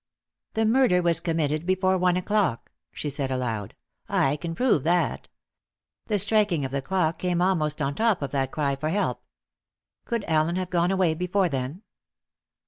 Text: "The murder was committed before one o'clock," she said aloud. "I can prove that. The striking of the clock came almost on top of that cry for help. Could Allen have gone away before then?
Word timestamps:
"The 0.55 0.65
murder 0.65 0.99
was 1.03 1.19
committed 1.19 1.63
before 1.67 1.95
one 1.95 2.17
o'clock," 2.17 2.71
she 2.91 3.07
said 3.07 3.29
aloud. 3.29 3.75
"I 4.09 4.35
can 4.37 4.55
prove 4.55 4.83
that. 4.83 5.29
The 6.07 6.17
striking 6.17 6.65
of 6.65 6.71
the 6.71 6.81
clock 6.81 7.19
came 7.19 7.39
almost 7.39 7.83
on 7.83 7.93
top 7.93 8.23
of 8.23 8.31
that 8.31 8.49
cry 8.51 8.75
for 8.75 8.89
help. 8.89 9.21
Could 10.05 10.23
Allen 10.27 10.55
have 10.55 10.71
gone 10.71 10.89
away 10.89 11.13
before 11.13 11.49
then? 11.49 11.83